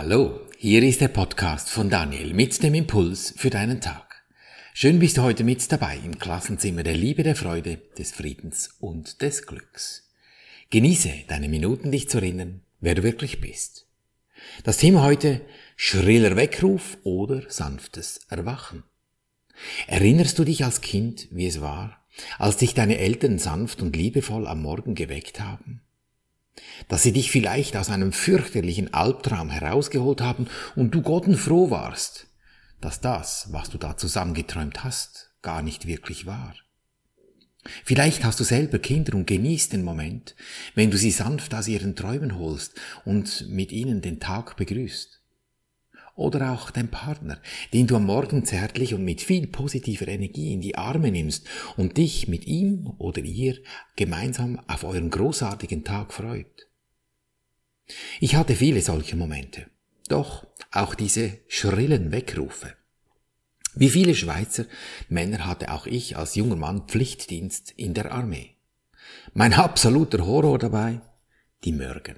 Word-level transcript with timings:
Hallo, 0.00 0.38
hier 0.56 0.84
ist 0.84 1.00
der 1.00 1.08
Podcast 1.08 1.70
von 1.70 1.90
Daniel 1.90 2.32
mit 2.32 2.62
dem 2.62 2.74
Impuls 2.74 3.34
für 3.36 3.50
deinen 3.50 3.80
Tag. 3.80 4.22
Schön 4.72 5.00
bist 5.00 5.18
du 5.18 5.22
heute 5.22 5.42
mit 5.42 5.72
dabei 5.72 5.98
im 6.04 6.20
Klassenzimmer 6.20 6.84
der 6.84 6.94
Liebe, 6.94 7.24
der 7.24 7.34
Freude, 7.34 7.78
des 7.98 8.12
Friedens 8.12 8.76
und 8.78 9.22
des 9.22 9.44
Glücks. 9.44 10.08
Genieße 10.70 11.10
deine 11.26 11.48
Minuten, 11.48 11.90
dich 11.90 12.08
zu 12.08 12.18
erinnern, 12.18 12.60
wer 12.78 12.94
du 12.94 13.02
wirklich 13.02 13.40
bist. 13.40 13.88
Das 14.62 14.76
Thema 14.76 15.02
heute 15.02 15.40
schriller 15.74 16.36
Weckruf 16.36 16.98
oder 17.02 17.50
sanftes 17.50 18.20
Erwachen. 18.28 18.84
Erinnerst 19.88 20.38
du 20.38 20.44
dich 20.44 20.64
als 20.64 20.80
Kind, 20.80 21.26
wie 21.32 21.48
es 21.48 21.60
war, 21.60 22.06
als 22.38 22.56
dich 22.56 22.72
deine 22.72 22.98
Eltern 22.98 23.40
sanft 23.40 23.82
und 23.82 23.96
liebevoll 23.96 24.46
am 24.46 24.62
Morgen 24.62 24.94
geweckt 24.94 25.40
haben? 25.40 25.80
Dass 26.88 27.02
sie 27.02 27.12
dich 27.12 27.30
vielleicht 27.30 27.76
aus 27.76 27.90
einem 27.90 28.12
fürchterlichen 28.12 28.92
Albtraum 28.94 29.50
herausgeholt 29.50 30.20
haben 30.20 30.48
und 30.74 30.94
du 30.94 31.02
gottenfroh 31.02 31.70
warst, 31.70 32.26
dass 32.80 33.00
das, 33.00 33.48
was 33.52 33.70
du 33.70 33.78
da 33.78 33.96
zusammengeträumt 33.96 34.84
hast, 34.84 35.32
gar 35.42 35.62
nicht 35.62 35.86
wirklich 35.86 36.26
war. 36.26 36.54
Vielleicht 37.84 38.24
hast 38.24 38.40
du 38.40 38.44
selber 38.44 38.78
Kinder 38.78 39.14
und 39.14 39.26
genießt 39.26 39.72
den 39.72 39.82
Moment, 39.82 40.34
wenn 40.74 40.90
du 40.90 40.96
sie 40.96 41.10
sanft 41.10 41.54
aus 41.54 41.68
ihren 41.68 41.96
Träumen 41.96 42.38
holst 42.38 42.74
und 43.04 43.48
mit 43.48 43.72
ihnen 43.72 44.00
den 44.00 44.20
Tag 44.20 44.56
begrüßt. 44.56 45.20
Oder 46.14 46.52
auch 46.52 46.70
dein 46.70 46.88
Partner, 46.88 47.40
den 47.72 47.86
du 47.86 47.94
am 47.94 48.06
Morgen 48.06 48.44
zärtlich 48.44 48.92
und 48.92 49.04
mit 49.04 49.20
viel 49.20 49.46
positiver 49.46 50.08
Energie 50.08 50.52
in 50.52 50.60
die 50.60 50.76
Arme 50.76 51.12
nimmst 51.12 51.46
und 51.76 51.96
dich 51.96 52.26
mit 52.26 52.46
ihm 52.46 52.92
oder 52.98 53.22
ihr 53.22 53.58
gemeinsam 53.94 54.60
auf 54.66 54.82
euren 54.82 55.10
großartigen 55.10 55.84
Tag 55.84 56.12
freut. 56.12 56.67
Ich 58.20 58.36
hatte 58.36 58.54
viele 58.54 58.82
solche 58.82 59.16
Momente. 59.16 59.66
Doch 60.08 60.46
auch 60.70 60.94
diese 60.94 61.38
schrillen 61.48 62.12
Weckrufe. 62.12 62.74
Wie 63.74 63.90
viele 63.90 64.14
Schweizer 64.14 64.64
Männer 65.08 65.46
hatte 65.46 65.70
auch 65.70 65.86
ich 65.86 66.16
als 66.16 66.34
junger 66.34 66.56
Mann 66.56 66.88
Pflichtdienst 66.88 67.72
in 67.76 67.94
der 67.94 68.12
Armee. 68.12 68.56
Mein 69.34 69.52
absoluter 69.52 70.26
Horror 70.26 70.58
dabei, 70.58 71.00
die 71.64 71.72
Mörgen. 71.72 72.16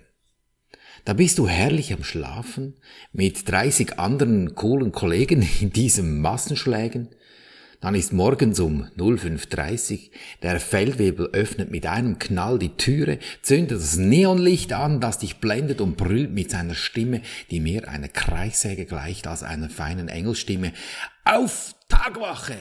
Da 1.05 1.15
bist 1.15 1.39
du 1.39 1.49
herrlich 1.49 1.93
am 1.93 2.05
Schlafen 2.05 2.75
mit 3.13 3.49
30 3.49 3.99
anderen 3.99 4.55
coolen 4.55 4.93
Kollegen 4.93 5.47
in 5.61 5.73
diesem 5.73 6.21
Massenschlägen 6.21 7.09
dann 7.81 7.95
ist 7.95 8.13
morgens 8.13 8.61
um 8.61 8.85
05.30 8.99 10.11
der 10.43 10.61
Feldwebel 10.61 11.31
öffnet 11.33 11.71
mit 11.71 11.87
einem 11.87 12.19
Knall 12.19 12.59
die 12.59 12.77
Türe, 12.77 13.19
zündet 13.43 13.79
das 13.79 13.97
Neonlicht 13.97 14.73
an, 14.73 15.01
das 15.01 15.19
dich 15.19 15.37
blendet 15.37 15.81
und 15.81 15.97
brüllt 15.97 16.31
mit 16.31 16.51
seiner 16.51 16.75
Stimme, 16.75 17.23
die 17.51 17.61
mehr 17.61 17.89
einer 17.89 18.09
Kreissäge 18.09 18.85
gleicht 18.85 19.27
als 19.27 19.43
einer 19.43 19.71
feinen 19.71 20.09
Engelstimme. 20.09 20.73
Auf 21.25 21.75
Tagwache! 21.89 22.57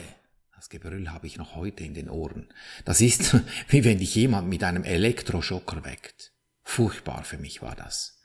Das 0.56 0.68
Gebrüll 0.68 1.10
habe 1.10 1.26
ich 1.26 1.36
noch 1.36 1.54
heute 1.54 1.84
in 1.84 1.94
den 1.94 2.08
Ohren. 2.10 2.48
Das 2.84 3.00
ist, 3.00 3.36
wie 3.68 3.84
wenn 3.84 3.98
dich 3.98 4.14
jemand 4.14 4.48
mit 4.48 4.64
einem 4.64 4.84
Elektroschocker 4.84 5.84
weckt. 5.84 6.32
Furchtbar 6.62 7.24
für 7.24 7.38
mich 7.38 7.62
war 7.62 7.74
das. 7.74 8.22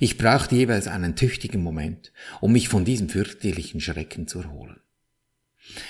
Ich 0.00 0.16
brauchte 0.16 0.54
jeweils 0.54 0.86
einen 0.86 1.16
tüchtigen 1.16 1.62
Moment, 1.62 2.12
um 2.40 2.52
mich 2.52 2.68
von 2.68 2.84
diesem 2.84 3.08
fürchterlichen 3.08 3.80
Schrecken 3.80 4.28
zu 4.28 4.40
erholen. 4.40 4.80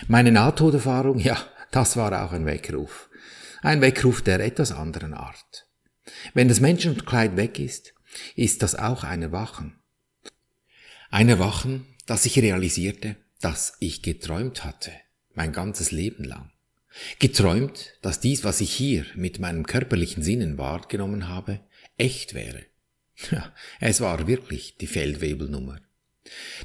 Meine 0.06 0.32
Nahtoderfahrung, 0.32 1.18
ja, 1.18 1.38
das 1.70 1.96
war 1.96 2.24
auch 2.24 2.32
ein 2.32 2.46
Weckruf. 2.46 3.10
Ein 3.62 3.80
Weckruf 3.80 4.22
der 4.22 4.40
etwas 4.40 4.72
anderen 4.72 5.14
Art. 5.14 5.66
Wenn 6.34 6.48
das 6.48 6.60
Menschenkleid 6.60 7.36
weg 7.36 7.58
ist, 7.58 7.94
ist 8.36 8.62
das 8.62 8.74
auch 8.74 9.04
ein 9.04 9.22
Erwachen. 9.22 9.78
Ein 11.10 11.28
Erwachen, 11.28 11.86
das 12.06 12.24
ich 12.26 12.38
realisierte, 12.38 13.16
dass 13.40 13.76
ich 13.80 14.02
geträumt 14.02 14.64
hatte, 14.64 14.92
mein 15.34 15.52
ganzes 15.52 15.90
Leben 15.90 16.24
lang. 16.24 16.50
Geträumt, 17.18 17.94
dass 18.02 18.20
dies, 18.20 18.44
was 18.44 18.60
ich 18.60 18.72
hier 18.72 19.06
mit 19.14 19.38
meinem 19.38 19.66
körperlichen 19.66 20.22
Sinnen 20.22 20.58
wahrgenommen 20.58 21.28
habe, 21.28 21.60
echt 21.96 22.34
wäre. 22.34 22.64
Ja, 23.30 23.52
es 23.80 24.00
war 24.00 24.26
wirklich 24.26 24.76
die 24.76 24.86
Feldwebelnummer. 24.86 25.80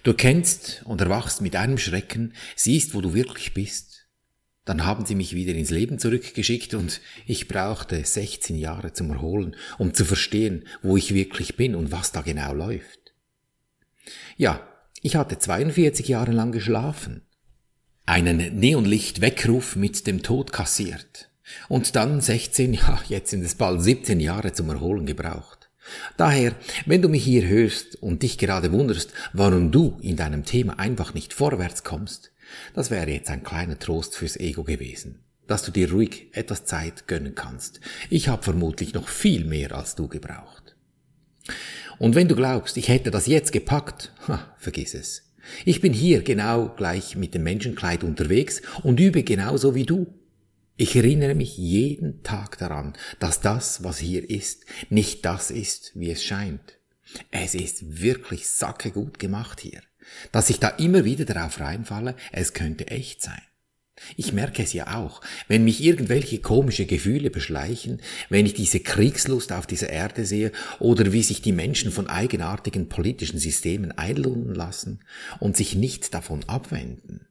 Du 0.04 0.14
kennst 0.14 0.82
und 0.86 1.02
erwachst 1.02 1.42
mit 1.42 1.56
einem 1.56 1.78
Schrecken, 1.78 2.34
siehst, 2.56 2.94
wo 2.94 3.02
du 3.02 3.14
wirklich 3.14 3.54
bist. 3.54 4.08
Dann 4.66 4.86
haben 4.86 5.06
sie 5.06 5.16
mich 5.16 5.36
wieder 5.36 5.54
ins 5.54 5.72
Leben 5.72 6.00
zurückgeschickt 6.00 6.74
und 6.74 7.02
ich 7.26 7.48
brauchte 7.48 8.04
16 8.04 8.56
Jahre 8.56 8.94
zum 8.94 9.12
Erholen, 9.12 9.56
um 9.78 9.94
zu 9.94 10.06
verstehen, 10.06 10.66
wo 10.82 10.96
ich 10.96 11.14
wirklich 11.14 11.58
bin 11.58 11.76
und 11.76 11.92
was 11.92 12.14
da 12.14 12.22
genau 12.22 12.54
läuft. 12.54 13.14
Ja, 14.38 14.66
ich 15.02 15.18
hatte 15.18 15.38
42 15.38 16.08
Jahre 16.08 16.32
lang 16.32 16.54
geschlafen, 16.54 17.24
einen 18.06 18.60
Neonlicht-Weckruf 18.60 19.76
mit 19.76 20.08
dem 20.08 20.24
Tod 20.24 20.54
kassiert 20.54 21.30
und 21.68 21.96
dann 21.96 22.22
16, 22.22 22.74
ja, 22.74 23.02
jetzt 23.10 23.32
sind 23.32 23.44
es 23.44 23.56
bald 23.56 23.82
17 23.82 24.20
Jahre 24.20 24.54
zum 24.54 24.70
Erholen 24.70 25.06
gebraucht. 25.06 25.63
Daher, 26.18 26.54
wenn 26.86 27.02
du 27.02 27.10
mich 27.10 27.24
hier 27.24 27.48
hörst 27.48 28.02
und 28.02 28.24
dich 28.24 28.38
gerade 28.38 28.72
wunderst, 28.72 29.12
warum 29.34 29.72
du 29.72 29.98
in 30.02 30.16
deinem 30.16 30.46
Thema 30.46 30.80
einfach 30.80 31.14
nicht 31.14 31.34
vorwärts 31.34 31.84
kommst, 31.84 32.32
das 32.74 32.92
wäre 32.92 33.10
jetzt 33.10 33.30
ein 33.30 33.44
kleiner 33.44 33.80
Trost 33.80 34.16
fürs 34.16 34.38
Ego 34.38 34.64
gewesen, 34.64 35.20
dass 35.48 35.64
du 35.64 35.72
dir 35.72 35.92
ruhig 35.92 36.28
etwas 36.34 36.66
Zeit 36.66 37.08
gönnen 37.08 37.36
kannst. 37.36 37.80
Ich 38.10 38.28
habe 38.28 38.44
vermutlich 38.44 38.94
noch 38.94 39.08
viel 39.08 39.46
mehr 39.46 39.74
als 39.74 39.96
du 39.96 40.08
gebraucht. 40.08 40.76
Und 42.00 42.16
wenn 42.16 42.28
du 42.28 42.36
glaubst, 42.36 42.78
ich 42.78 42.88
hätte 42.88 43.12
das 43.12 43.28
jetzt 43.28 43.52
gepackt, 43.52 44.14
ha, 44.28 44.56
vergiss 44.58 44.94
es. 44.94 45.34
Ich 45.66 45.82
bin 45.82 45.94
hier 45.94 46.22
genau 46.22 46.70
gleich 46.70 47.16
mit 47.16 47.34
dem 47.34 47.44
Menschenkleid 47.44 48.04
unterwegs 48.04 48.62
und 48.84 49.00
übe 49.00 49.24
genauso 49.24 49.76
wie 49.76 49.86
du. 49.86 50.08
Ich 50.76 50.96
erinnere 50.96 51.36
mich 51.36 51.56
jeden 51.58 52.24
Tag 52.24 52.58
daran, 52.58 52.94
dass 53.20 53.42
das, 53.42 53.84
was 53.84 54.00
hier 54.00 54.28
ist, 54.28 54.66
nicht 54.90 55.24
das 55.24 55.52
ist, 55.52 55.92
wie 55.94 56.10
es 56.10 56.24
scheint. 56.24 56.80
Es 57.30 57.54
ist 57.54 58.02
wirklich 58.02 58.48
sacke 58.48 58.90
gut 58.90 59.20
gemacht 59.20 59.60
hier. 59.60 59.82
Dass 60.32 60.50
ich 60.50 60.60
da 60.60 60.70
immer 60.70 61.06
wieder 61.06 61.26
darauf 61.26 61.60
reinfalle, 61.60 62.16
es 62.32 62.54
könnte 62.54 62.88
echt 62.88 63.22
sein. 63.22 63.42
Ich 64.18 64.34
merke 64.34 64.64
es 64.64 64.74
ja 64.74 64.96
auch, 64.96 65.22
wenn 65.48 65.64
mich 65.64 65.84
irgendwelche 65.84 66.40
komische 66.40 66.88
Gefühle 66.88 67.30
beschleichen, 67.30 68.02
wenn 68.30 68.48
ich 68.48 68.56
diese 68.56 68.80
Kriegslust 68.80 69.54
auf 69.54 69.68
dieser 69.68 69.92
Erde 69.92 70.26
sehe 70.26 70.52
oder 70.80 71.14
wie 71.14 71.22
sich 71.22 71.44
die 71.44 71.52
Menschen 71.52 71.92
von 71.92 72.08
eigenartigen 72.08 72.90
politischen 72.90 73.38
Systemen 73.38 73.92
einlullen 73.92 74.56
lassen 74.56 75.02
und 75.40 75.56
sich 75.56 75.76
nicht 75.76 76.14
davon 76.16 76.44
abwenden. 76.50 77.28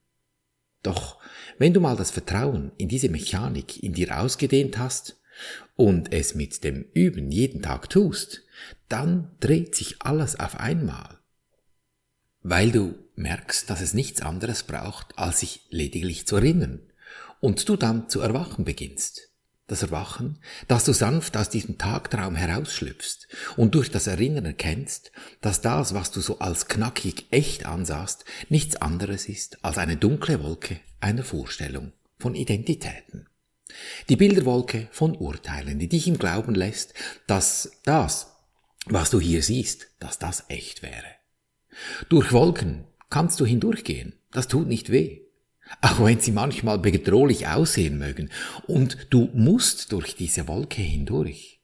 Doch 0.82 1.19
wenn 1.59 1.75
du 1.75 1.81
mal 1.81 1.97
das 1.97 2.10
Vertrauen 2.10 2.72
in 2.76 2.88
diese 2.88 3.09
Mechanik 3.09 3.82
in 3.82 3.93
dir 3.93 4.19
ausgedehnt 4.19 4.78
hast 4.78 5.20
und 5.76 6.12
es 6.12 6.34
mit 6.34 6.65
dem 6.65 6.87
Üben 6.93 7.31
jeden 7.31 7.62
Tag 7.62 7.88
tust, 7.88 8.43
dann 8.88 9.31
dreht 9.41 9.75
sich 9.75 9.97
alles 10.00 10.38
auf 10.38 10.59
einmal. 10.59 11.19
Weil 12.42 12.72
du 12.72 12.94
merkst, 13.15 13.71
dass 13.71 13.81
es 13.81 13.94
nichts 13.94 14.22
anderes 14.22 14.65
braucht, 14.65 15.19
als 15.19 15.41
sich 15.41 15.66
lediglich 15.71 16.26
zu 16.26 16.37
erinnern 16.37 16.81
und 17.41 17.69
du 17.69 17.76
dann 17.76 18.09
zu 18.09 18.21
erwachen 18.21 18.65
beginnst 18.65 19.31
das 19.67 19.83
Erwachen, 19.83 20.39
dass 20.69 20.84
du 20.84 20.93
sanft 20.93 21.37
aus 21.37 21.49
diesem 21.49 21.78
Tagtraum 21.78 22.34
herausschlüpfst 22.34 23.28
und 23.56 23.75
durch 23.75 23.91
das 23.91 24.06
Erinnern 24.06 24.45
erkennst, 24.45 25.12
dass 25.41 25.61
das, 25.61 25.95
was 25.95 26.11
du 26.11 26.21
so 26.21 26.41
als 26.41 26.69
knackig 26.69 27.27
echt 27.31 27.67
ansahst, 27.67 28.25
nichts 28.49 28.77
anderes 28.77 29.28
ist 29.28 29.65
als 29.65 29.78
eine 29.78 29.97
dunkle 29.97 30.43
Wolke 30.43 30.81
einer 31.01 31.25
Vorstellung 31.25 31.93
von 32.19 32.34
Identitäten. 32.34 33.28
Die 34.09 34.17
Bilderwolke 34.17 34.89
von 34.91 35.17
Urteilen, 35.17 35.78
die 35.78 35.89
dich 35.89 36.06
im 36.06 36.19
Glauben 36.19 36.55
lässt, 36.55 36.93
dass 37.27 37.72
das, 37.84 38.37
was 38.87 39.11
du 39.11 39.21
hier 39.21 39.43
siehst, 39.43 39.89
dass 39.99 40.19
das 40.19 40.45
echt 40.49 40.83
wäre. 40.83 41.06
Durch 42.11 42.33
Wolken 42.33 42.84
kannst 43.09 43.41
du 43.41 43.47
hindurchgehen, 43.47 44.15
das 44.31 44.48
tut 44.48 44.69
nicht 44.69 44.91
weh 44.91 45.22
auch 45.80 46.04
wenn 46.04 46.21
sie 46.21 46.33
manchmal 46.33 46.78
bedrohlich 46.78 47.48
aussehen 47.48 47.98
mögen. 47.98 48.30
Und 48.66 49.07
du 49.10 49.30
musst 49.34 49.92
durch 49.92 50.15
diese 50.16 50.47
Wolke 50.48 50.83
hindurch. 50.83 51.60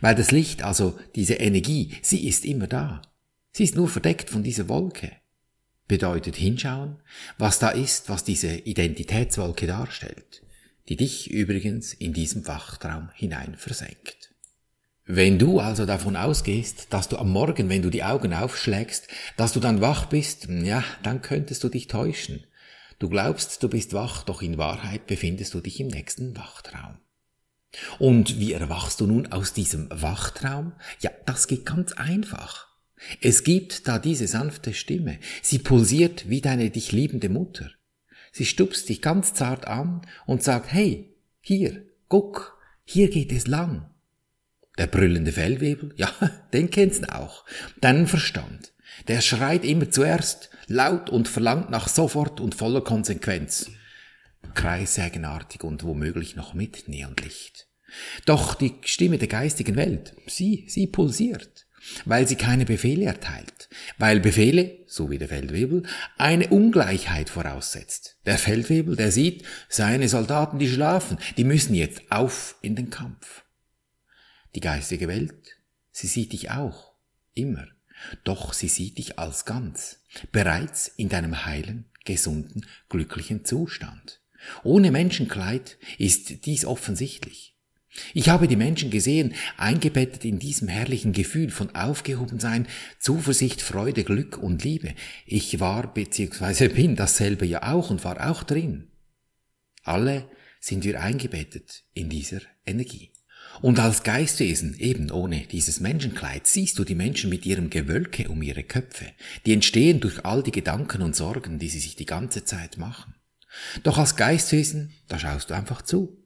Weil 0.00 0.14
das 0.14 0.30
Licht, 0.30 0.62
also 0.62 0.98
diese 1.14 1.34
Energie, 1.34 1.96
sie 2.02 2.26
ist 2.28 2.44
immer 2.44 2.66
da. 2.66 3.02
Sie 3.52 3.64
ist 3.64 3.76
nur 3.76 3.88
verdeckt 3.88 4.30
von 4.30 4.42
dieser 4.42 4.68
Wolke. 4.68 5.12
Bedeutet 5.88 6.36
hinschauen, 6.36 6.96
was 7.38 7.58
da 7.58 7.70
ist, 7.70 8.08
was 8.08 8.22
diese 8.22 8.54
Identitätswolke 8.54 9.66
darstellt, 9.66 10.42
die 10.88 10.96
dich 10.96 11.30
übrigens 11.30 11.92
in 11.92 12.12
diesem 12.12 12.46
Wachtraum 12.46 13.10
hinein 13.14 13.56
versenkt. 13.56 14.30
Wenn 15.12 15.40
du 15.40 15.58
also 15.58 15.86
davon 15.86 16.14
ausgehst, 16.14 16.86
dass 16.90 17.08
du 17.08 17.16
am 17.16 17.30
Morgen, 17.30 17.68
wenn 17.68 17.82
du 17.82 17.90
die 17.90 18.04
Augen 18.04 18.32
aufschlägst, 18.32 19.08
dass 19.36 19.52
du 19.52 19.58
dann 19.58 19.80
wach 19.80 20.06
bist, 20.06 20.46
ja, 20.48 20.84
dann 21.02 21.20
könntest 21.22 21.64
du 21.64 21.68
dich 21.68 21.88
täuschen. 21.88 22.44
Du 23.00 23.08
glaubst, 23.08 23.62
du 23.62 23.70
bist 23.70 23.94
wach, 23.94 24.24
doch 24.24 24.42
in 24.42 24.58
Wahrheit 24.58 25.06
befindest 25.06 25.54
du 25.54 25.60
dich 25.60 25.80
im 25.80 25.88
nächsten 25.88 26.36
Wachtraum. 26.36 26.98
Und 27.98 28.38
wie 28.38 28.52
erwachst 28.52 29.00
du 29.00 29.06
nun 29.06 29.32
aus 29.32 29.54
diesem 29.54 29.88
Wachtraum? 29.90 30.74
Ja, 31.00 31.10
das 31.24 31.48
geht 31.48 31.64
ganz 31.64 31.92
einfach. 31.92 32.68
Es 33.22 33.42
gibt 33.42 33.88
da 33.88 33.98
diese 33.98 34.26
sanfte 34.26 34.74
Stimme. 34.74 35.18
Sie 35.40 35.58
pulsiert 35.58 36.28
wie 36.28 36.42
deine 36.42 36.68
dich 36.68 36.92
liebende 36.92 37.30
Mutter. 37.30 37.70
Sie 38.32 38.44
stupst 38.44 38.90
dich 38.90 39.00
ganz 39.00 39.32
zart 39.32 39.66
an 39.66 40.02
und 40.26 40.42
sagt, 40.42 40.70
hey, 40.70 41.16
hier, 41.40 41.82
guck, 42.08 42.58
hier 42.84 43.08
geht 43.08 43.32
es 43.32 43.46
lang. 43.46 43.88
Der 44.76 44.88
brüllende 44.88 45.32
Fellwebel, 45.32 45.94
ja, 45.96 46.12
den 46.52 46.68
kennst 46.68 47.04
du 47.04 47.14
auch. 47.14 47.46
Deinen 47.80 48.06
Verstand. 48.06 48.74
Der 49.08 49.20
schreit 49.20 49.64
immer 49.64 49.90
zuerst 49.90 50.50
laut 50.66 51.10
und 51.10 51.28
verlangt 51.28 51.70
nach 51.70 51.88
sofort 51.88 52.40
und 52.40 52.54
voller 52.54 52.82
Konsequenz. 52.82 53.70
Kreissägenartig 54.54 55.64
und 55.64 55.84
womöglich 55.84 56.36
noch 56.36 56.54
mit 56.54 56.88
Neonlicht. 56.88 57.66
Doch 58.26 58.54
die 58.54 58.74
Stimme 58.84 59.18
der 59.18 59.28
geistigen 59.28 59.76
Welt, 59.76 60.14
sie, 60.26 60.64
sie 60.68 60.86
pulsiert 60.86 61.66
weil 62.04 62.28
sie 62.28 62.36
keine 62.36 62.64
Befehle 62.64 63.06
erteilt, 63.06 63.68
weil 63.98 64.20
Befehle, 64.20 64.78
so 64.86 65.10
wie 65.10 65.18
der 65.18 65.28
Feldwebel, 65.28 65.84
eine 66.18 66.48
Ungleichheit 66.48 67.30
voraussetzt. 67.30 68.18
Der 68.26 68.38
Feldwebel, 68.38 68.96
der 68.96 69.12
sieht, 69.12 69.44
seine 69.68 70.08
Soldaten, 70.08 70.58
die 70.58 70.68
schlafen, 70.68 71.18
die 71.36 71.44
müssen 71.44 71.74
jetzt 71.74 72.02
auf 72.10 72.56
in 72.62 72.76
den 72.76 72.90
Kampf. 72.90 73.44
Die 74.54 74.60
geistige 74.60 75.08
Welt, 75.08 75.58
sie 75.90 76.06
sieht 76.06 76.32
dich 76.32 76.50
auch, 76.50 76.92
immer, 77.34 77.66
doch 78.24 78.52
sie 78.52 78.68
sieht 78.68 78.98
dich 78.98 79.18
als 79.18 79.44
ganz, 79.44 80.00
bereits 80.32 80.88
in 80.88 81.08
deinem 81.08 81.44
heilen, 81.44 81.86
gesunden, 82.04 82.66
glücklichen 82.88 83.44
Zustand. 83.44 84.20
Ohne 84.62 84.90
Menschenkleid 84.90 85.78
ist 85.98 86.46
dies 86.46 86.64
offensichtlich. 86.64 87.50
Ich 88.14 88.28
habe 88.28 88.46
die 88.46 88.56
Menschen 88.56 88.90
gesehen, 88.90 89.34
eingebettet 89.56 90.24
in 90.24 90.38
diesem 90.38 90.68
herrlichen 90.68 91.12
Gefühl 91.12 91.50
von 91.50 91.74
Aufgehobensein, 91.74 92.68
Zuversicht, 92.98 93.62
Freude, 93.62 94.04
Glück 94.04 94.38
und 94.38 94.62
Liebe. 94.62 94.94
Ich 95.26 95.58
war 95.58 95.92
bzw. 95.92 96.68
bin 96.74 96.94
dasselbe 96.94 97.46
ja 97.46 97.72
auch 97.72 97.90
und 97.90 98.04
war 98.04 98.30
auch 98.30 98.44
drin. 98.44 98.88
Alle 99.82 100.28
sind 100.60 100.84
wir 100.84 101.00
eingebettet 101.00 101.84
in 101.92 102.08
dieser 102.08 102.40
Energie. 102.64 103.09
Und 103.62 103.78
als 103.78 104.02
Geistwesen, 104.02 104.78
eben 104.78 105.10
ohne 105.10 105.46
dieses 105.46 105.80
Menschenkleid, 105.80 106.46
siehst 106.46 106.78
du 106.78 106.84
die 106.84 106.94
Menschen 106.94 107.28
mit 107.28 107.44
ihrem 107.44 107.68
Gewölke 107.68 108.28
um 108.28 108.40
ihre 108.42 108.62
Köpfe, 108.62 109.06
die 109.44 109.52
entstehen 109.52 110.00
durch 110.00 110.24
all 110.24 110.42
die 110.42 110.52
Gedanken 110.52 111.02
und 111.02 111.16
Sorgen, 111.16 111.58
die 111.58 111.68
sie 111.68 111.80
sich 111.80 111.96
die 111.96 112.06
ganze 112.06 112.44
Zeit 112.44 112.78
machen. 112.78 113.14
Doch 113.82 113.98
als 113.98 114.16
Geistwesen, 114.16 114.92
da 115.08 115.18
schaust 115.18 115.50
du 115.50 115.54
einfach 115.54 115.82
zu. 115.82 116.16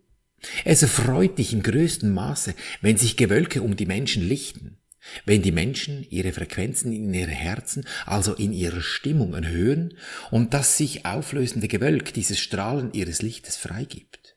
Es 0.64 0.82
erfreut 0.82 1.38
dich 1.38 1.52
im 1.52 1.62
größten 1.62 2.12
Maße, 2.12 2.54
wenn 2.82 2.98
sich 2.98 3.16
Gewölke 3.16 3.62
um 3.62 3.76
die 3.76 3.86
Menschen 3.86 4.28
lichten, 4.28 4.76
wenn 5.24 5.42
die 5.42 5.52
Menschen 5.52 6.06
ihre 6.10 6.32
Frequenzen 6.32 6.92
in 6.92 7.12
ihre 7.12 7.30
Herzen, 7.30 7.86
also 8.04 8.34
in 8.34 8.52
ihrer 8.52 8.82
Stimmung 8.82 9.34
erhöhen 9.34 9.94
und 10.30 10.54
das 10.54 10.76
sich 10.76 11.06
auflösende 11.06 11.68
Gewölk 11.68 12.12
dieses 12.12 12.38
Strahlen 12.38 12.92
ihres 12.92 13.22
Lichtes 13.22 13.56
freigibt. 13.56 14.36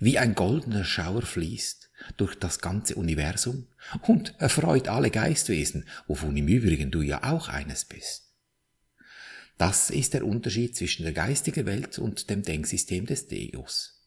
Wie 0.00 0.18
ein 0.18 0.34
goldener 0.34 0.84
Schauer 0.84 1.22
fließt 1.22 1.81
durch 2.16 2.34
das 2.34 2.60
ganze 2.60 2.94
Universum 2.94 3.66
und 4.02 4.34
erfreut 4.38 4.88
alle 4.88 5.10
Geistwesen, 5.10 5.86
wovon 6.06 6.36
im 6.36 6.48
Übrigen 6.48 6.90
du 6.90 7.02
ja 7.02 7.22
auch 7.24 7.48
eines 7.48 7.84
bist. 7.84 8.32
Das 9.58 9.90
ist 9.90 10.14
der 10.14 10.26
Unterschied 10.26 10.76
zwischen 10.76 11.04
der 11.04 11.12
geistigen 11.12 11.66
Welt 11.66 11.98
und 11.98 12.30
dem 12.30 12.42
Denksystem 12.42 13.06
des 13.06 13.28
Deus. 13.28 14.02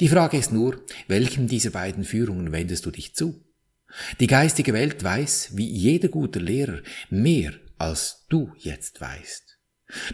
Die 0.00 0.08
Frage 0.08 0.36
ist 0.36 0.52
nur, 0.52 0.84
welchen 1.08 1.46
dieser 1.46 1.70
beiden 1.70 2.04
Führungen 2.04 2.52
wendest 2.52 2.84
du 2.86 2.90
dich 2.90 3.14
zu? 3.14 3.44
Die 4.20 4.26
geistige 4.26 4.72
Welt 4.72 5.04
weiß, 5.04 5.50
wie 5.56 5.68
jeder 5.68 6.08
gute 6.08 6.38
Lehrer, 6.38 6.80
mehr 7.10 7.52
als 7.78 8.26
du 8.28 8.52
jetzt 8.58 9.00
weißt. 9.00 9.58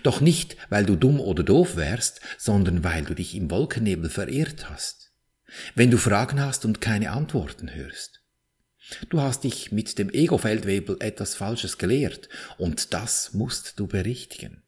Doch 0.02 0.20
nicht, 0.20 0.56
weil 0.68 0.84
du 0.84 0.96
dumm 0.96 1.20
oder 1.20 1.44
doof 1.44 1.76
wärst, 1.76 2.20
sondern 2.36 2.82
weil 2.82 3.04
du 3.04 3.14
dich 3.14 3.34
im 3.34 3.50
Wolkennebel 3.50 4.10
verirrt 4.10 4.68
hast. 4.68 5.07
Wenn 5.74 5.90
du 5.90 5.98
Fragen 5.98 6.40
hast 6.40 6.64
und 6.64 6.80
keine 6.80 7.10
Antworten 7.12 7.74
hörst. 7.74 8.22
Du 9.10 9.20
hast 9.20 9.44
dich 9.44 9.70
mit 9.72 9.98
dem 9.98 10.10
Ego-Feldwebel 10.10 10.96
etwas 11.00 11.34
Falsches 11.34 11.78
gelehrt 11.78 12.28
und 12.56 12.94
das 12.94 13.34
musst 13.34 13.78
du 13.78 13.86
berichtigen. 13.86 14.62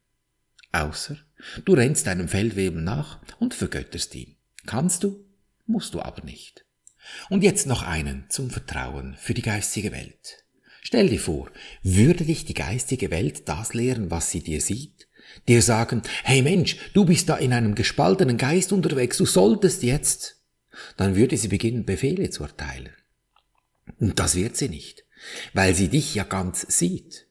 Außer 0.71 1.17
du 1.65 1.73
rennst 1.73 2.07
deinem 2.07 2.27
Feldwebel 2.27 2.81
nach 2.81 3.19
und 3.39 3.53
vergötterst 3.53 4.13
ihn. 4.15 4.37
Kannst 4.65 5.03
du, 5.03 5.25
musst 5.65 5.93
du 5.93 6.01
aber 6.01 6.23
nicht. 6.23 6.65
Und 7.29 7.43
jetzt 7.43 7.65
noch 7.65 7.81
einen 7.81 8.25
zum 8.29 8.51
Vertrauen 8.51 9.15
für 9.17 9.33
die 9.33 9.41
geistige 9.41 9.91
Welt. 9.91 10.45
Stell 10.81 11.09
dir 11.09 11.19
vor, 11.19 11.49
würde 11.83 12.25
dich 12.25 12.45
die 12.45 12.53
geistige 12.53 13.11
Welt 13.11 13.47
das 13.47 13.73
lehren, 13.73 14.11
was 14.11 14.31
sie 14.31 14.41
dir 14.41 14.61
sieht? 14.61 15.07
Dir 15.47 15.61
sagen, 15.61 16.01
hey 16.23 16.41
Mensch, 16.41 16.77
du 16.93 17.05
bist 17.05 17.29
da 17.29 17.37
in 17.37 17.53
einem 17.53 17.75
gespaltenen 17.75 18.37
Geist 18.37 18.71
unterwegs, 18.71 19.17
du 19.17 19.25
solltest 19.25 19.83
jetzt. 19.83 20.40
Dann 20.97 21.15
würde 21.15 21.37
sie 21.37 21.47
beginnen, 21.47 21.85
Befehle 21.85 22.29
zu 22.29 22.43
erteilen. 22.43 22.89
Und 23.99 24.19
das 24.19 24.35
wird 24.35 24.57
sie 24.57 24.69
nicht, 24.69 25.05
weil 25.53 25.75
sie 25.75 25.89
dich 25.89 26.15
ja 26.15 26.23
ganz 26.23 26.61
sieht. 26.61 27.27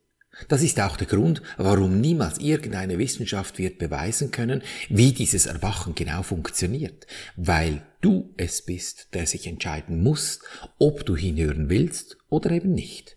Das 0.49 0.63
ist 0.63 0.81
auch 0.81 0.97
der 0.97 1.07
Grund, 1.07 1.43
warum 1.59 2.01
niemals 2.01 2.39
irgendeine 2.39 2.99
Wissenschaft 2.99 3.59
wird 3.59 3.79
beweisen 3.79 4.31
können, 4.31 4.63
wie 4.89 5.13
dieses 5.13 5.47
Erwachen 5.47 5.95
genau 5.95 6.23
funktioniert, 6.23 7.07
weil 7.37 7.83
du 8.01 8.33
es 8.37 8.63
bist, 8.63 9.09
der 9.13 9.27
sich 9.27 9.47
entscheiden 9.47 10.03
muss, 10.03 10.41
ob 10.79 11.05
du 11.05 11.17
hinhören 11.17 11.69
willst 11.69 12.17
oder 12.29 12.51
eben 12.53 12.73
nicht. 12.73 13.17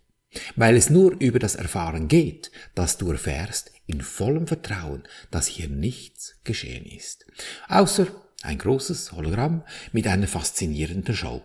Weil 0.55 0.75
es 0.75 0.89
nur 0.89 1.15
über 1.19 1.39
das 1.39 1.55
Erfahren 1.55 2.07
geht, 2.07 2.51
dass 2.75 2.97
du 2.97 3.11
erfährst 3.11 3.71
in 3.85 4.01
vollem 4.01 4.47
Vertrauen, 4.47 5.03
dass 5.29 5.47
hier 5.47 5.69
nichts 5.69 6.35
geschehen 6.43 6.85
ist. 6.85 7.25
Außer 7.67 8.07
ein 8.43 8.57
großes 8.57 9.13
Hologramm 9.13 9.63
mit 9.91 10.07
einer 10.07 10.27
faszinierenden 10.27 11.15
Show 11.15 11.41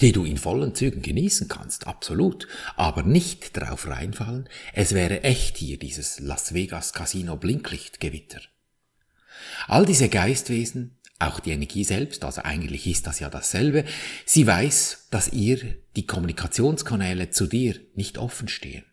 die 0.00 0.12
du 0.12 0.24
in 0.24 0.38
vollen 0.38 0.74
Zügen 0.74 1.02
genießen 1.02 1.48
kannst, 1.48 1.86
absolut, 1.86 2.48
aber 2.76 3.02
nicht 3.02 3.56
drauf 3.56 3.86
reinfallen, 3.86 4.48
es 4.72 4.94
wäre 4.94 5.22
echt 5.22 5.56
hier 5.58 5.78
dieses 5.78 6.18
Las 6.18 6.54
Vegas 6.54 6.92
Casino 6.92 7.36
Blinklichtgewitter. 7.36 8.40
All 9.66 9.84
diese 9.84 10.08
Geistwesen, 10.08 10.98
auch 11.18 11.40
die 11.40 11.52
Energie 11.52 11.84
selbst, 11.84 12.24
also 12.24 12.42
eigentlich 12.42 12.86
ist 12.86 13.06
das 13.06 13.20
ja 13.20 13.30
dasselbe, 13.30 13.84
sie 14.24 14.46
weiß, 14.46 15.08
dass 15.10 15.32
ihr 15.32 15.76
die 15.94 16.06
Kommunikationskanäle 16.06 17.30
zu 17.30 17.46
dir 17.46 17.78
nicht 17.94 18.18
offen 18.18 18.48
stehen. 18.48 18.84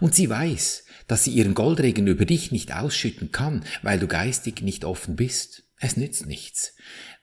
Und 0.00 0.14
sie 0.14 0.30
weiß, 0.30 0.84
dass 1.08 1.24
sie 1.24 1.32
ihren 1.32 1.54
Goldregen 1.54 2.06
über 2.06 2.24
dich 2.24 2.52
nicht 2.52 2.74
ausschütten 2.74 3.32
kann, 3.32 3.64
weil 3.82 3.98
du 3.98 4.06
geistig 4.06 4.62
nicht 4.62 4.84
offen 4.84 5.16
bist. 5.16 5.64
Es 5.84 5.98
nützt 5.98 6.24
nichts. 6.24 6.74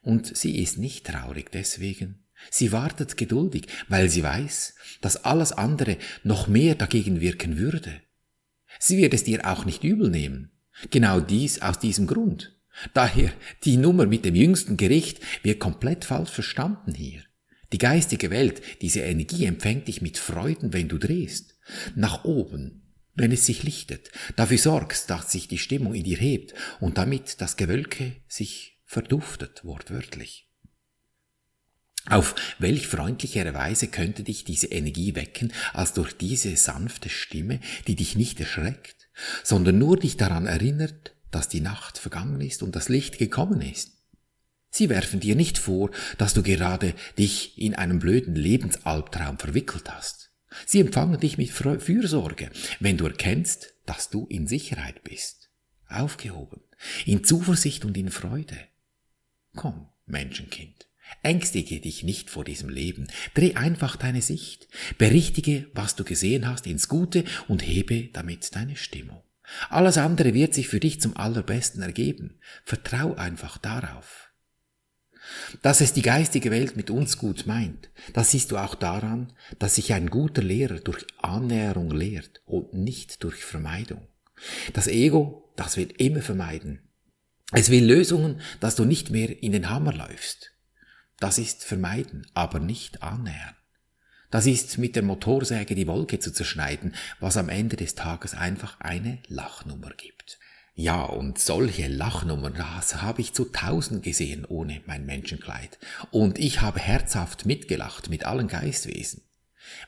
Und 0.03 0.37
sie 0.37 0.61
ist 0.61 0.77
nicht 0.77 1.07
traurig 1.07 1.49
deswegen, 1.51 2.23
Sie 2.49 2.71
wartet 2.71 3.17
geduldig, 3.17 3.67
weil 3.87 4.09
sie 4.09 4.23
weiß, 4.23 4.73
dass 5.01 5.25
alles 5.25 5.51
andere 5.51 5.97
noch 6.23 6.47
mehr 6.47 6.73
dagegen 6.73 7.21
wirken 7.21 7.57
würde. 7.57 8.01
Sie 8.79 8.97
wird 8.97 9.13
es 9.13 9.23
dir 9.23 9.45
auch 9.45 9.63
nicht 9.65 9.83
übel 9.83 10.09
nehmen. 10.09 10.51
Genau 10.89 11.19
dies 11.19 11.61
aus 11.61 11.77
diesem 11.77 12.07
Grund. 12.07 12.57
Daher, 12.95 13.31
die 13.63 13.77
Nummer 13.77 14.07
mit 14.07 14.25
dem 14.25 14.33
jüngsten 14.33 14.75
Gericht 14.75 15.19
wird 15.43 15.59
komplett 15.59 16.03
falsch 16.05 16.31
verstanden 16.31 16.95
hier. 16.95 17.21
Die 17.73 17.77
geistige 17.77 18.31
Welt, 18.31 18.61
diese 18.81 19.01
Energie 19.01 19.45
empfängt 19.45 19.87
dich 19.87 20.01
mit 20.01 20.17
Freuden, 20.17 20.73
wenn 20.73 20.87
du 20.87 20.97
drehst. 20.97 21.57
Nach 21.95 22.25
oben, 22.25 22.80
wenn 23.15 23.31
es 23.31 23.45
sich 23.45 23.63
lichtet, 23.63 24.11
dafür 24.35 24.57
sorgst, 24.57 25.09
dass 25.09 25.31
sich 25.31 25.47
die 25.47 25.57
Stimmung 25.57 25.93
in 25.93 26.03
dir 26.03 26.17
hebt 26.17 26.53
und 26.79 26.97
damit 26.97 27.41
das 27.41 27.57
Gewölke 27.57 28.15
sich 28.27 28.79
verduftet, 28.85 29.63
wortwörtlich. 29.63 30.47
Auf 32.07 32.35
welch 32.57 32.87
freundlichere 32.87 33.53
Weise 33.53 33.87
könnte 33.87 34.23
dich 34.23 34.43
diese 34.43 34.67
Energie 34.67 35.15
wecken, 35.15 35.53
als 35.73 35.93
durch 35.93 36.13
diese 36.13 36.55
sanfte 36.57 37.09
Stimme, 37.09 37.59
die 37.87 37.95
dich 37.95 38.15
nicht 38.15 38.39
erschreckt, 38.39 39.09
sondern 39.43 39.77
nur 39.77 39.97
dich 39.97 40.17
daran 40.17 40.47
erinnert, 40.47 41.15
dass 41.29 41.47
die 41.47 41.61
Nacht 41.61 41.97
vergangen 41.97 42.41
ist 42.41 42.63
und 42.63 42.75
das 42.75 42.89
Licht 42.89 43.17
gekommen 43.17 43.61
ist. 43.61 44.01
Sie 44.71 44.89
werfen 44.89 45.19
dir 45.19 45.35
nicht 45.35 45.57
vor, 45.57 45.91
dass 46.17 46.33
du 46.33 46.43
gerade 46.43 46.95
dich 47.17 47.57
in 47.57 47.75
einem 47.75 47.99
blöden 47.99 48.35
Lebensalbtraum 48.35 49.37
verwickelt 49.37 49.91
hast. 49.91 50.30
Sie 50.65 50.79
empfangen 50.79 51.19
dich 51.19 51.37
mit 51.37 51.49
Fürsorge, 51.49 52.49
wenn 52.79 52.97
du 52.97 53.05
erkennst, 53.05 53.75
dass 53.85 54.09
du 54.09 54.25
in 54.27 54.47
Sicherheit 54.47 55.03
bist, 55.03 55.49
aufgehoben, 55.87 56.61
in 57.05 57.23
Zuversicht 57.23 57.85
und 57.85 57.97
in 57.97 58.11
Freude. 58.11 58.57
Komm, 59.55 59.89
Menschenkind. 60.05 60.87
Ängstige 61.23 61.79
dich 61.79 62.03
nicht 62.03 62.29
vor 62.29 62.45
diesem 62.45 62.69
Leben. 62.69 63.07
Dreh 63.33 63.55
einfach 63.55 63.95
deine 63.97 64.21
Sicht. 64.21 64.67
Berichtige, 64.97 65.69
was 65.73 65.95
du 65.95 66.03
gesehen 66.03 66.47
hast, 66.47 66.67
ins 66.67 66.87
Gute 66.87 67.25
und 67.47 67.65
hebe 67.65 68.09
damit 68.13 68.55
deine 68.55 68.75
Stimmung. 68.75 69.21
Alles 69.69 69.97
andere 69.97 70.33
wird 70.33 70.53
sich 70.53 70.69
für 70.69 70.79
dich 70.79 71.01
zum 71.01 71.17
allerbesten 71.17 71.81
ergeben. 71.81 72.39
Vertrau 72.63 73.15
einfach 73.15 73.57
darauf. 73.57 74.30
Dass 75.61 75.81
es 75.81 75.93
die 75.93 76.01
geistige 76.01 76.51
Welt 76.51 76.75
mit 76.75 76.89
uns 76.89 77.17
gut 77.17 77.45
meint, 77.45 77.89
das 78.13 78.31
siehst 78.31 78.51
du 78.51 78.57
auch 78.57 78.75
daran, 78.75 79.33
dass 79.59 79.75
sich 79.75 79.93
ein 79.93 80.09
guter 80.09 80.41
Lehrer 80.41 80.79
durch 80.79 81.05
Annäherung 81.21 81.91
lehrt 81.91 82.41
und 82.45 82.73
nicht 82.73 83.23
durch 83.23 83.43
Vermeidung. 83.43 84.07
Das 84.73 84.87
Ego, 84.87 85.51
das 85.55 85.77
will 85.77 85.93
immer 85.97 86.21
vermeiden. 86.21 86.87
Es 87.51 87.69
will 87.69 87.85
Lösungen, 87.85 88.41
dass 88.59 88.75
du 88.75 88.85
nicht 88.85 89.09
mehr 89.09 89.43
in 89.43 89.51
den 89.51 89.69
Hammer 89.69 89.93
läufst. 89.93 90.53
Das 91.19 91.37
ist 91.37 91.63
vermeiden, 91.63 92.25
aber 92.33 92.59
nicht 92.59 93.03
annähern. 93.03 93.55
Das 94.31 94.45
ist 94.45 94.77
mit 94.77 94.95
der 94.95 95.03
Motorsäge 95.03 95.75
die 95.75 95.87
Wolke 95.87 96.19
zu 96.19 96.31
zerschneiden, 96.31 96.95
was 97.19 97.35
am 97.35 97.49
Ende 97.49 97.75
des 97.75 97.95
Tages 97.95 98.33
einfach 98.33 98.79
eine 98.79 99.19
Lachnummer 99.27 99.91
gibt. 99.91 100.39
Ja, 100.81 101.03
und 101.03 101.37
solche 101.37 101.87
Lachnummern, 101.87 102.55
das 102.55 103.03
habe 103.03 103.21
ich 103.21 103.33
zu 103.33 103.45
tausend 103.45 104.01
gesehen 104.01 104.45
ohne 104.45 104.81
mein 104.87 105.05
Menschenkleid. 105.05 105.77
Und 106.09 106.39
ich 106.39 106.61
habe 106.61 106.79
herzhaft 106.79 107.45
mitgelacht 107.45 108.09
mit 108.09 108.25
allen 108.25 108.47
Geistwesen. 108.47 109.21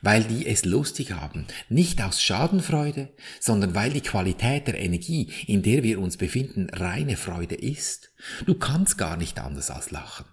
Weil 0.03 0.23
die 0.23 0.45
es 0.45 0.65
lustig 0.65 1.13
haben, 1.13 1.47
nicht 1.67 1.99
aus 2.03 2.21
Schadenfreude, 2.21 3.11
sondern 3.39 3.73
weil 3.73 3.91
die 3.91 4.01
Qualität 4.01 4.67
der 4.67 4.79
Energie, 4.79 5.31
in 5.47 5.63
der 5.63 5.81
wir 5.81 5.97
uns 5.97 6.17
befinden, 6.17 6.69
reine 6.69 7.17
Freude 7.17 7.55
ist. 7.55 8.13
Du 8.45 8.53
kannst 8.53 8.99
gar 8.99 9.17
nicht 9.17 9.39
anders 9.39 9.71
als 9.71 9.89
lachen. 9.89 10.27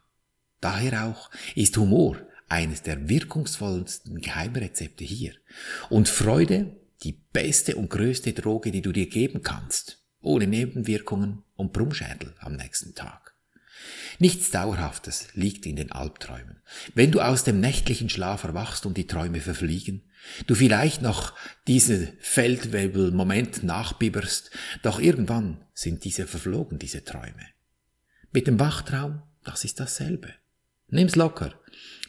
Daher 0.61 1.07
auch 1.07 1.31
ist 1.55 1.75
Humor 1.79 2.19
eines 2.50 2.83
der 2.83 3.09
wirkungsvollsten 3.09 4.21
Geheimrezepte 4.21 5.05
hier. 5.05 5.33
Und 5.88 6.11
Freude 6.11 6.76
die 7.02 7.19
beste 7.33 7.76
und 7.76 7.88
größte 7.88 8.35
Droge, 8.35 8.73
die 8.73 8.83
du 8.83 8.93
dir 8.93 9.09
geben 9.09 9.40
kannst 9.40 10.00
ohne 10.23 10.47
Nebenwirkungen 10.47 11.43
und 11.57 11.73
Brummschädel 11.73 12.35
am 12.41 12.55
nächsten 12.57 12.95
Tag. 12.95 13.35
Nichts 14.19 14.50
Dauerhaftes 14.50 15.29
liegt 15.35 15.65
in 15.65 15.77
den 15.77 15.93
Albträumen. 15.93 16.61
Wenn 16.95 17.11
du 17.11 17.21
aus 17.21 17.45
dem 17.45 17.61
nächtlichen 17.61 18.11
Schlaf 18.11 18.45
erwachst 18.45 18.85
und 18.85 18.97
die 18.97 19.07
Träume 19.07 19.41
verfliegen, 19.41 20.03
du 20.47 20.55
vielleicht 20.55 21.00
noch 21.00 21.35
diesen 21.67 22.12
Feldwebel-Moment 22.21 23.62
nachbibberst, 23.62 24.50
doch 24.83 25.00
irgendwann 25.00 25.65
sind 25.73 26.05
diese 26.05 26.27
verflogen, 26.27 26.79
diese 26.79 27.05
Träume. 27.05 27.47
Mit 28.33 28.47
dem 28.47 28.61
Wachtraum, 28.61 29.23
das 29.43 29.65
ist 29.65 29.81
dasselbe. 29.81 30.35
Nimm's 30.89 31.17
locker, 31.17 31.55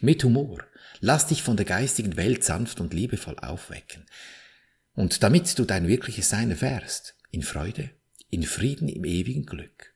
mit 0.01 0.24
Humor, 0.24 0.65
lass 1.00 1.27
dich 1.27 1.44
von 1.44 1.56
der 1.56 1.65
geistigen 1.65 2.18
Welt 2.18 2.44
sanft 2.44 2.82
und 2.82 2.94
liebevoll 2.94 3.38
aufwecken. 3.39 4.06
Und 4.94 5.24
damit 5.24 5.58
du 5.58 5.63
dein 5.63 5.88
wirkliches 5.88 6.30
Sein 6.30 6.50
erfährst, 6.50 7.15
in 7.30 7.44
Freude 7.44 7.91
in 8.31 8.43
Frieden 8.43 8.89
im 8.89 9.05
ewigen 9.05 9.45
Glück. 9.45 9.93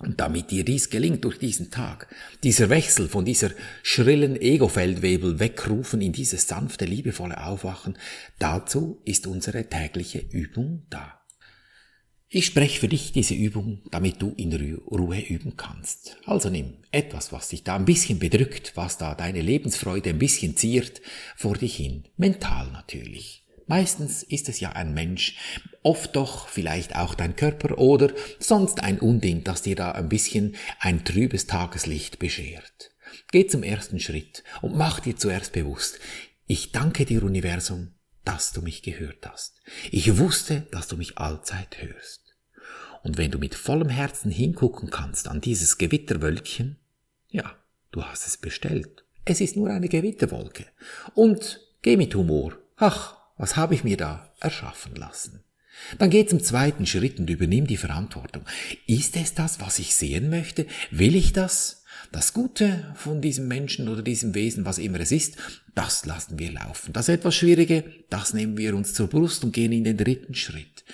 Und 0.00 0.20
damit 0.20 0.50
dir 0.50 0.64
dies 0.64 0.90
gelingt 0.90 1.24
durch 1.24 1.38
diesen 1.38 1.70
Tag, 1.70 2.12
dieser 2.42 2.68
Wechsel 2.68 3.08
von 3.08 3.24
dieser 3.24 3.52
schrillen 3.82 4.40
Ego-Feldwebel 4.40 5.38
wegrufen 5.38 6.00
in 6.00 6.12
dieses 6.12 6.48
sanfte, 6.48 6.84
liebevolle 6.84 7.46
Aufwachen, 7.46 7.96
dazu 8.38 9.00
ist 9.04 9.26
unsere 9.26 9.68
tägliche 9.68 10.18
Übung 10.18 10.86
da. 10.90 11.20
Ich 12.28 12.46
spreche 12.46 12.80
für 12.80 12.88
dich 12.88 13.12
diese 13.12 13.34
Übung, 13.34 13.82
damit 13.92 14.20
du 14.20 14.34
in 14.36 14.52
Ruhe 14.90 15.20
üben 15.20 15.56
kannst. 15.56 16.16
Also 16.26 16.50
nimm 16.50 16.78
etwas, 16.90 17.30
was 17.30 17.50
dich 17.50 17.62
da 17.62 17.76
ein 17.76 17.84
bisschen 17.84 18.18
bedrückt, 18.18 18.72
was 18.74 18.98
da 18.98 19.14
deine 19.14 19.40
Lebensfreude 19.40 20.10
ein 20.10 20.18
bisschen 20.18 20.56
ziert, 20.56 21.00
vor 21.36 21.56
dich 21.56 21.76
hin. 21.76 22.08
Mental 22.16 22.72
natürlich. 22.72 23.43
Meistens 23.66 24.22
ist 24.22 24.48
es 24.48 24.60
ja 24.60 24.72
ein 24.72 24.92
Mensch, 24.94 25.36
oft 25.82 26.16
doch 26.16 26.48
vielleicht 26.48 26.96
auch 26.96 27.14
dein 27.14 27.36
Körper 27.36 27.78
oder 27.78 28.12
sonst 28.38 28.82
ein 28.82 28.98
Unding, 28.98 29.44
das 29.44 29.62
dir 29.62 29.76
da 29.76 29.92
ein 29.92 30.08
bisschen 30.08 30.56
ein 30.80 31.04
trübes 31.04 31.46
Tageslicht 31.46 32.18
beschert. 32.18 32.90
Geh 33.30 33.46
zum 33.46 33.62
ersten 33.62 34.00
Schritt 34.00 34.44
und 34.60 34.76
mach 34.76 35.00
dir 35.00 35.16
zuerst 35.16 35.52
bewusst, 35.52 35.98
ich 36.46 36.72
danke 36.72 37.04
dir 37.04 37.22
Universum, 37.22 37.92
dass 38.24 38.52
du 38.52 38.62
mich 38.62 38.82
gehört 38.82 39.26
hast. 39.26 39.60
Ich 39.90 40.18
wusste, 40.18 40.66
dass 40.70 40.88
du 40.88 40.96
mich 40.96 41.18
allzeit 41.18 41.76
hörst. 41.80 42.20
Und 43.02 43.18
wenn 43.18 43.30
du 43.30 43.38
mit 43.38 43.54
vollem 43.54 43.90
Herzen 43.90 44.30
hingucken 44.30 44.90
kannst 44.90 45.28
an 45.28 45.40
dieses 45.40 45.78
Gewitterwölkchen, 45.78 46.78
ja, 47.28 47.54
du 47.92 48.02
hast 48.02 48.26
es 48.26 48.36
bestellt. 48.36 49.04
Es 49.26 49.40
ist 49.40 49.56
nur 49.56 49.70
eine 49.70 49.88
Gewitterwolke. 49.88 50.66
Und 51.14 51.60
geh 51.82 51.96
mit 51.96 52.14
Humor. 52.14 52.58
Ach, 52.76 53.13
was 53.36 53.56
habe 53.56 53.74
ich 53.74 53.84
mir 53.84 53.96
da 53.96 54.32
erschaffen 54.40 54.94
lassen? 54.94 55.44
Dann 55.98 56.10
geh 56.10 56.24
zum 56.26 56.42
zweiten 56.42 56.86
Schritt 56.86 57.18
und 57.18 57.28
übernimm 57.28 57.66
die 57.66 57.76
Verantwortung. 57.76 58.44
Ist 58.86 59.16
es 59.16 59.34
das, 59.34 59.60
was 59.60 59.78
ich 59.78 59.94
sehen 59.94 60.30
möchte? 60.30 60.66
Will 60.90 61.16
ich 61.16 61.32
das? 61.32 61.84
Das 62.12 62.32
Gute 62.32 62.94
von 62.94 63.20
diesem 63.20 63.48
Menschen 63.48 63.88
oder 63.88 64.02
diesem 64.02 64.34
Wesen, 64.34 64.64
was 64.64 64.78
immer 64.78 65.00
es 65.00 65.10
ist, 65.10 65.36
das 65.74 66.06
lassen 66.06 66.38
wir 66.38 66.52
laufen. 66.52 66.92
Das 66.92 67.08
etwas 67.08 67.34
Schwierige, 67.34 67.84
das 68.08 68.34
nehmen 68.34 68.56
wir 68.56 68.76
uns 68.76 68.94
zur 68.94 69.08
Brust 69.08 69.42
und 69.44 69.52
gehen 69.52 69.72
in 69.72 69.84
den 69.84 69.96
dritten 69.96 70.34
Schritt. 70.34 70.84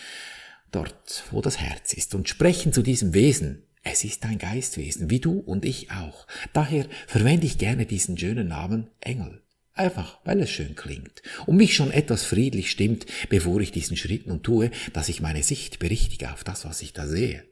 Dort, 0.73 1.25
wo 1.31 1.41
das 1.41 1.59
Herz 1.59 1.93
ist 1.93 2.15
und 2.15 2.29
sprechen 2.29 2.73
zu 2.73 2.83
diesem 2.83 3.13
Wesen. 3.13 3.65
Es 3.83 4.05
ist 4.05 4.25
ein 4.25 4.39
Geistwesen, 4.39 5.11
wie 5.11 5.21
du 5.21 5.39
und 5.39 5.65
ich 5.65 5.91
auch. 5.91 6.27
Daher 6.53 6.87
verwende 7.07 7.47
ich 7.47 7.59
gerne 7.59 7.87
diesen 7.87 8.17
schönen 8.17 8.49
Namen 8.49 8.89
Engel. 9.01 9.43
Einfach, 9.81 10.19
weil 10.25 10.41
es 10.41 10.51
schön 10.51 10.75
klingt 10.75 11.23
und 11.47 11.57
mich 11.57 11.75
schon 11.75 11.91
etwas 11.91 12.23
friedlich 12.23 12.71
stimmt, 12.71 13.07
bevor 13.31 13.63
ich 13.63 13.73
diesen 13.73 13.97
Schritt 13.97 14.27
nun 14.27 14.43
tue, 14.43 14.71
dass 14.93 15.09
ich 15.09 15.23
meine 15.23 15.43
Sicht 15.43 15.79
berichtige 15.79 16.35
auf 16.35 16.45
das, 16.45 16.67
was 16.67 16.83
ich 16.83 16.93
da 16.93 17.07
sehe. 17.07 17.45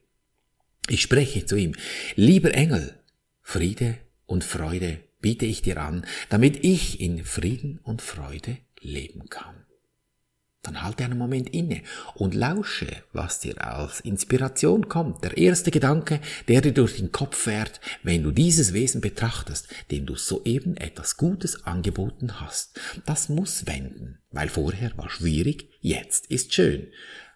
Ich 0.90 1.00
spreche 1.00 1.46
zu 1.46 1.56
ihm, 1.56 1.74
lieber 2.16 2.52
Engel, 2.52 2.94
Friede 3.40 3.96
und 4.26 4.44
Freude 4.44 4.98
biete 5.22 5.46
ich 5.46 5.62
dir 5.62 5.80
an, 5.80 6.04
damit 6.28 6.62
ich 6.66 7.00
in 7.00 7.24
Frieden 7.24 7.78
und 7.82 8.02
Freude 8.02 8.58
leben 8.78 9.30
kann. 9.30 9.64
Dann 10.68 10.82
halte 10.82 11.02
einen 11.02 11.16
Moment 11.16 11.48
inne 11.48 11.80
und 12.14 12.34
lausche, 12.34 12.88
was 13.14 13.40
dir 13.40 13.66
als 13.66 14.00
Inspiration 14.00 14.90
kommt. 14.90 15.24
Der 15.24 15.38
erste 15.38 15.70
Gedanke, 15.70 16.20
der 16.46 16.60
dir 16.60 16.72
durch 16.72 16.98
den 16.98 17.10
Kopf 17.10 17.38
fährt, 17.38 17.80
wenn 18.02 18.22
du 18.22 18.32
dieses 18.32 18.74
Wesen 18.74 19.00
betrachtest, 19.00 19.68
dem 19.90 20.04
du 20.04 20.14
soeben 20.16 20.76
etwas 20.76 21.16
Gutes 21.16 21.64
angeboten 21.64 22.38
hast. 22.38 22.78
Das 23.06 23.30
muss 23.30 23.66
wenden, 23.66 24.18
weil 24.30 24.50
vorher 24.50 24.92
war 24.98 25.08
schwierig, 25.08 25.70
jetzt 25.80 26.26
ist 26.26 26.52
schön. 26.52 26.88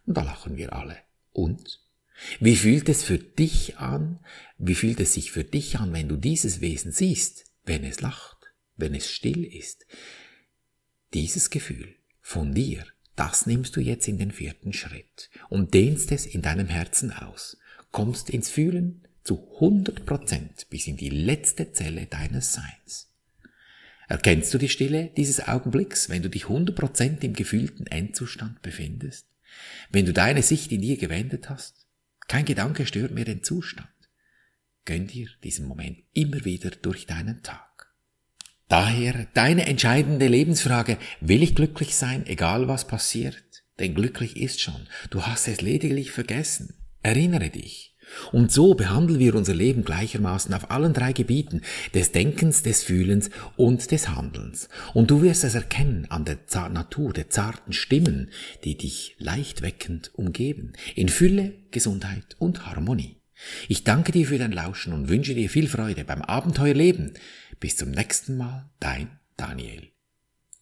Und 0.04 0.18
da 0.18 0.24
lachen 0.24 0.58
wir 0.58 0.74
alle. 0.74 0.98
Und? 1.32 1.80
Wie 2.38 2.56
fühlt 2.56 2.90
es 2.90 3.02
für 3.02 3.16
dich 3.16 3.78
an? 3.78 4.20
Wie 4.58 4.74
fühlt 4.74 5.00
es 5.00 5.14
sich 5.14 5.32
für 5.32 5.44
dich 5.44 5.78
an, 5.78 5.94
wenn 5.94 6.10
du 6.10 6.16
dieses 6.16 6.60
Wesen 6.60 6.92
siehst, 6.92 7.46
wenn 7.64 7.82
es 7.82 8.02
lacht, 8.02 8.52
wenn 8.76 8.94
es 8.94 9.10
still 9.10 9.42
ist? 9.42 9.86
Dieses 11.14 11.48
Gefühl 11.48 11.94
von 12.20 12.52
dir 12.52 12.84
das 13.22 13.46
nimmst 13.46 13.76
du 13.76 13.80
jetzt 13.80 14.08
in 14.08 14.18
den 14.18 14.32
vierten 14.32 14.72
Schritt 14.72 15.30
und 15.48 15.74
dehnst 15.74 16.10
es 16.10 16.26
in 16.26 16.42
deinem 16.42 16.66
Herzen 16.66 17.12
aus, 17.12 17.56
kommst 17.92 18.28
ins 18.28 18.50
Fühlen 18.50 19.06
zu 19.22 19.48
100 19.54 20.04
Prozent 20.04 20.66
bis 20.70 20.88
in 20.88 20.96
die 20.96 21.08
letzte 21.08 21.72
Zelle 21.72 22.06
deines 22.06 22.52
Seins. 22.52 23.12
Erkennst 24.08 24.52
du 24.52 24.58
die 24.58 24.68
Stille 24.68 25.12
dieses 25.16 25.46
Augenblicks, 25.46 26.08
wenn 26.08 26.22
du 26.22 26.30
dich 26.30 26.48
100 26.48 26.74
Prozent 26.74 27.22
im 27.22 27.34
gefühlten 27.34 27.86
Endzustand 27.86 28.60
befindest? 28.60 29.28
Wenn 29.92 30.04
du 30.04 30.12
deine 30.12 30.42
Sicht 30.42 30.72
in 30.72 30.80
dir 30.80 30.96
gewendet 30.96 31.48
hast? 31.48 31.86
Kein 32.26 32.44
Gedanke 32.44 32.86
stört 32.86 33.12
mehr 33.12 33.24
den 33.24 33.44
Zustand. 33.44 33.88
Gönn 34.84 35.06
dir 35.06 35.28
diesen 35.44 35.68
Moment 35.68 35.98
immer 36.12 36.44
wieder 36.44 36.70
durch 36.70 37.06
deinen 37.06 37.40
Tag. 37.44 37.71
Daher 38.72 39.26
deine 39.34 39.66
entscheidende 39.66 40.28
Lebensfrage, 40.28 40.96
will 41.20 41.42
ich 41.42 41.54
glücklich 41.54 41.94
sein, 41.94 42.24
egal 42.24 42.68
was 42.68 42.86
passiert? 42.86 43.36
Denn 43.78 43.94
glücklich 43.94 44.38
ist 44.38 44.62
schon, 44.62 44.88
du 45.10 45.24
hast 45.24 45.46
es 45.46 45.60
lediglich 45.60 46.10
vergessen. 46.10 46.72
Erinnere 47.02 47.50
dich. 47.50 47.98
Und 48.32 48.50
so 48.50 48.72
behandeln 48.72 49.18
wir 49.18 49.34
unser 49.34 49.52
Leben 49.52 49.84
gleichermaßen 49.84 50.54
auf 50.54 50.70
allen 50.70 50.94
drei 50.94 51.12
Gebieten 51.12 51.60
des 51.92 52.12
Denkens, 52.12 52.62
des 52.62 52.82
Fühlens 52.82 53.28
und 53.58 53.90
des 53.90 54.08
Handelns. 54.08 54.70
Und 54.94 55.10
du 55.10 55.20
wirst 55.20 55.44
es 55.44 55.54
erkennen 55.54 56.06
an 56.08 56.24
der 56.24 56.38
Natur 56.70 57.12
der 57.12 57.28
zarten 57.28 57.74
Stimmen, 57.74 58.30
die 58.64 58.78
dich 58.78 59.16
leicht 59.18 59.60
weckend 59.60 60.12
umgeben, 60.14 60.72
in 60.94 61.10
Fülle, 61.10 61.52
Gesundheit 61.72 62.36
und 62.38 62.64
Harmonie. 62.64 63.18
Ich 63.68 63.84
danke 63.84 64.12
dir 64.12 64.26
für 64.26 64.38
dein 64.38 64.52
Lauschen 64.52 64.92
und 64.92 65.08
wünsche 65.08 65.34
dir 65.34 65.50
viel 65.50 65.68
Freude 65.68 66.04
beim 66.04 66.22
Abenteuerleben. 66.22 67.14
Bis 67.62 67.76
zum 67.76 67.92
nächsten 67.92 68.36
Mal, 68.36 68.68
dein 68.80 69.20
Daniel. 69.36 69.91